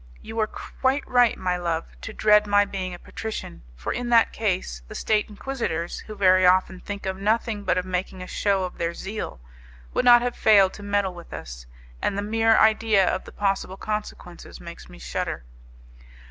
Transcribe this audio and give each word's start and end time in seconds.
You 0.23 0.37
were 0.37 0.47
quite 0.47 1.07
right, 1.07 1.37
my 1.37 1.57
love, 1.57 1.85
to 2.01 2.11
dread 2.11 2.47
my 2.47 2.65
being 2.65 2.95
a 2.95 2.97
patrician, 2.97 3.61
for 3.75 3.93
in 3.93 4.09
that 4.09 4.33
case 4.33 4.81
the 4.87 4.95
State 4.95 5.29
Inquisitors, 5.29 5.99
who 5.99 6.15
very 6.15 6.43
often 6.43 6.79
think 6.79 7.05
of 7.05 7.17
nothing 7.17 7.63
but 7.63 7.77
of 7.77 7.85
making 7.85 8.23
a 8.23 8.25
show 8.25 8.63
of 8.63 8.79
their 8.79 8.95
zeal, 8.95 9.39
would 9.93 10.03
not 10.03 10.23
have 10.23 10.35
failed 10.35 10.73
to 10.73 10.81
meddle 10.81 11.13
with 11.13 11.31
us, 11.31 11.67
and 12.01 12.17
the 12.17 12.23
mere 12.23 12.57
idea 12.57 13.07
of 13.07 13.25
the 13.25 13.31
possible 13.31 13.77
consequences 13.77 14.59
makes 14.59 14.89
me 14.89 14.97
shudder. 14.97 15.43